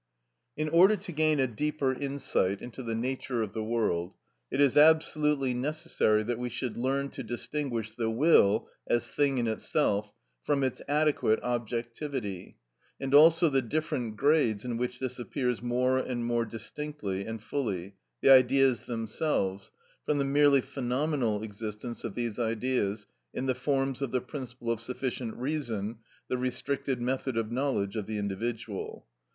In 0.57 0.67
order 0.69 0.95
to 0.95 1.11
gain 1.11 1.39
a 1.39 1.45
deeper 1.45 1.93
insight 1.93 2.59
into 2.59 2.81
the 2.81 2.95
nature 2.95 3.43
of 3.43 3.53
the 3.53 3.63
world, 3.63 4.15
it 4.49 4.59
is 4.59 4.75
absolutely 4.75 5.53
necessary 5.53 6.23
that 6.23 6.39
we 6.39 6.49
should 6.49 6.75
learn 6.75 7.09
to 7.09 7.21
distinguish 7.21 7.91
the 7.93 8.09
will 8.09 8.67
as 8.87 9.11
thing 9.11 9.37
in 9.37 9.45
itself 9.45 10.11
from 10.43 10.63
its 10.63 10.81
adequate 10.87 11.39
objectivity, 11.43 12.57
and 12.99 13.13
also 13.13 13.47
the 13.47 13.61
different 13.61 14.17
grades 14.17 14.65
in 14.65 14.77
which 14.77 14.97
this 14.97 15.19
appears 15.19 15.61
more 15.61 15.99
and 15.99 16.25
more 16.25 16.45
distinctly 16.45 17.23
and 17.27 17.43
fully, 17.43 17.93
i.e., 17.93 17.93
the 18.21 18.31
Ideas 18.31 18.87
themselves, 18.87 19.71
from 20.03 20.17
the 20.17 20.25
merely 20.25 20.61
phenomenal 20.61 21.43
existence 21.43 22.03
of 22.03 22.15
these 22.15 22.39
Ideas 22.39 23.05
in 23.35 23.45
the 23.45 23.53
forms 23.53 24.01
of 24.01 24.09
the 24.09 24.19
principle 24.21 24.71
of 24.71 24.81
sufficient 24.81 25.35
reason, 25.37 25.99
the 26.27 26.39
restricted 26.39 26.99
method 26.99 27.37
of 27.37 27.51
knowledge 27.51 27.95
of 27.95 28.07
the 28.07 28.17
individual. 28.17 29.05